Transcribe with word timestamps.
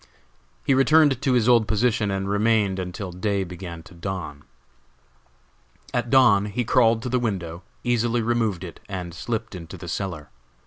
He 0.65 0.73
returned 0.73 1.21
to 1.21 1.33
his 1.33 1.47
old 1.47 1.67
position 1.67 2.09
and 2.09 2.27
remained 2.27 2.79
until 2.79 3.11
day 3.11 3.43
began 3.43 3.83
to 3.83 3.93
dawn. 3.93 4.41
At 5.93 6.09
dawn 6.09 6.45
he 6.45 6.65
crawled 6.65 7.03
to 7.03 7.09
the 7.09 7.19
window, 7.19 7.61
easily 7.83 8.23
removed 8.23 8.63
it, 8.63 8.79
and 8.89 9.13
slipped 9.13 9.53
into 9.53 9.77
the 9.77 9.87
cellar. 9.87 10.31